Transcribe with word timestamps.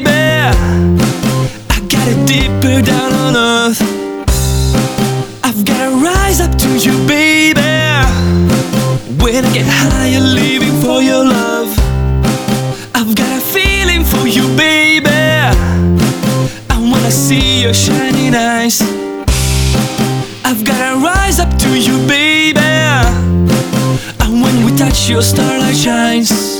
baby. 0.00 0.10
I 1.70 1.80
got 1.88 2.06
it 2.08 2.26
deeper 2.26 2.82
down 2.82 3.12
on 3.12 3.36
earth. 3.36 3.80
I've 5.44 5.64
gotta 5.64 5.90
rise 5.96 6.40
up 6.40 6.54
to 6.56 6.68
you, 6.78 6.92
baby. 7.06 7.60
When 9.22 9.44
I 9.44 9.52
get 9.52 9.66
higher, 9.66 10.20
leaving 10.20 10.80
for 10.82 11.02
your 11.02 11.24
love. 11.24 11.70
I've 12.94 13.14
got 13.14 13.30
a 13.38 13.40
feeling 13.40 14.04
for 14.04 14.26
you, 14.26 14.44
baby. 14.56 15.08
I 16.70 16.76
wanna 16.90 17.10
see 17.10 17.62
your 17.62 17.74
shining 17.74 18.34
eyes. 18.34 18.80
I've 20.44 20.64
gotta 20.64 20.96
rise 21.00 21.38
up 21.40 21.52
to 21.58 21.70
you, 21.78 21.96
baby. 22.06 22.58
And 24.20 24.42
when 24.42 24.64
we 24.64 24.76
touch, 24.76 25.08
your 25.08 25.22
starlight 25.22 25.76
shines. 25.76 26.58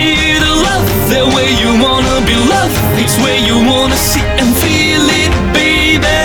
See 0.00 0.38
the 0.46 0.54
love, 0.66 0.86
the 1.12 1.22
way 1.34 1.48
you 1.62 1.70
wanna 1.84 2.16
be 2.30 2.36
loved. 2.54 2.76
It's 3.02 3.16
where 3.22 3.40
you 3.48 3.56
wanna 3.72 3.98
see 4.08 4.24
and 4.40 4.48
feel 4.64 5.04
it, 5.22 5.32
baby. 5.52 6.20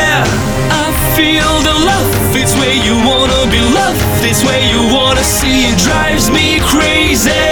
I 0.83 0.87
feel 1.15 1.51
the 1.69 1.75
love, 1.89 2.09
it's 2.41 2.55
where 2.59 2.77
you 2.87 2.95
wanna 3.11 3.41
be 3.55 3.61
loved. 3.79 3.99
It's 4.29 4.41
where 4.47 4.63
you 4.71 4.81
wanna 4.97 5.25
see 5.37 5.57
it 5.69 5.77
drives 5.87 6.25
me 6.37 6.47
crazy. 6.73 7.47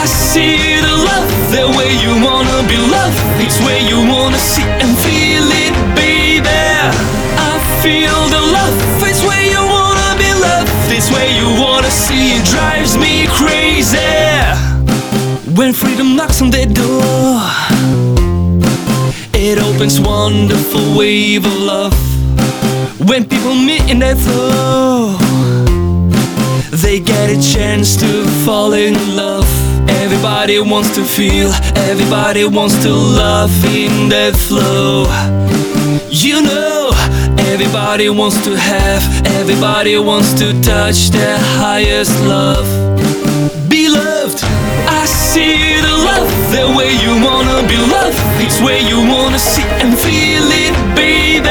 I 0.00 0.02
see 0.30 0.58
the 0.88 0.96
love, 1.08 1.28
the 1.56 1.66
way 1.76 1.90
you 2.04 2.12
wanna 2.28 2.58
be 2.72 2.78
loved. 2.96 3.18
It's 3.44 3.58
where 3.64 3.82
you 3.90 3.98
wanna 4.14 4.40
see 4.52 4.66
and 4.82 4.90
feel 5.06 5.46
it, 5.64 5.74
baby. 6.02 6.62
I 7.50 7.54
feel 7.82 8.18
the 8.36 8.42
love, 8.58 8.76
it's 9.08 9.22
you 9.54 9.62
wanna 9.76 10.10
be 10.22 10.30
loved. 10.46 10.70
You 11.42 11.61
When 15.54 15.74
freedom 15.74 16.16
knocks 16.16 16.40
on 16.40 16.50
their 16.50 16.64
door, 16.64 17.34
it 19.34 19.58
opens 19.58 20.00
wonderful 20.00 20.96
wave 20.96 21.44
of 21.44 21.54
love. 21.58 21.92
When 23.06 23.28
people 23.28 23.54
meet 23.54 23.90
in 23.90 23.98
that 23.98 24.16
flow, 24.16 25.18
they 26.78 27.00
get 27.00 27.28
a 27.28 27.40
chance 27.42 27.96
to 27.96 28.24
fall 28.46 28.72
in 28.72 28.94
love. 29.14 29.46
Everybody 29.90 30.58
wants 30.58 30.94
to 30.94 31.04
feel, 31.04 31.50
everybody 31.76 32.46
wants 32.46 32.82
to 32.84 32.90
love 32.90 33.52
in 33.66 34.08
that 34.08 34.34
flow. 34.34 35.04
You 36.08 36.40
know, 36.42 36.92
everybody 37.52 38.08
wants 38.08 38.42
to 38.44 38.56
have, 38.56 39.02
everybody 39.26 39.98
wants 39.98 40.32
to 40.34 40.58
touch 40.62 41.10
their 41.10 41.36
highest 41.38 42.18
love. 42.22 42.91
Where 48.62 48.80
you 48.80 48.98
wanna 48.98 49.38
see 49.38 49.64
and 49.82 49.92
feel 49.98 50.46
it, 50.64 50.74
baby. 50.94 51.50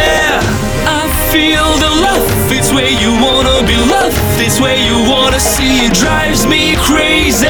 I 0.87 1.03
feel 1.31 1.67
the 1.83 1.91
love, 2.07 2.25
it's 2.51 2.71
where 2.71 2.89
you 2.89 3.11
wanna 3.19 3.67
be 3.67 3.75
loved. 3.75 4.17
It's 4.39 4.59
where 4.59 4.77
you 4.77 4.95
wanna 5.11 5.39
see 5.39 5.85
it 5.85 5.93
drives 5.93 6.45
me 6.47 6.75
crazy. 6.77 7.47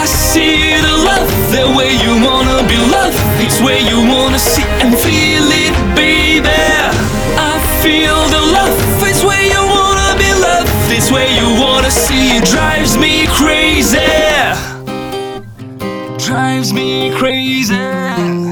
I 0.00 0.04
see 0.04 0.78
the 0.80 0.96
love, 1.08 1.28
the 1.50 1.66
way 1.76 1.90
you 2.04 2.12
wanna 2.24 2.62
be 2.68 2.78
loved. 2.78 3.18
It's 3.44 3.60
where 3.60 3.80
you 3.80 3.98
wanna 4.14 4.38
see 4.38 4.64
and 4.82 4.94
feel 4.96 5.46
it, 5.64 5.74
baby. 5.96 6.48
I 7.36 7.58
feel 7.82 8.18
the 8.36 8.42
love, 8.56 8.78
it's 9.02 9.24
where 9.24 9.46
you 9.54 9.62
wanna 9.76 10.14
be 10.16 10.30
loved. 10.46 10.70
It's 10.96 11.10
where 11.10 11.30
you 11.38 11.48
wanna 11.60 11.90
see 11.90 12.36
it 12.38 12.44
drives 12.44 12.96
me 12.96 13.26
crazy. 13.26 13.98
Drives 16.18 16.72
me 16.72 17.10
crazy. 17.18 18.51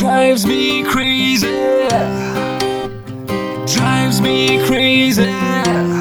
Drives 0.00 0.46
me 0.46 0.82
crazy. 0.82 1.46
Drives 3.66 4.22
me 4.22 4.64
crazy. 4.66 5.99